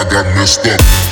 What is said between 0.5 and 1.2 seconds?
up.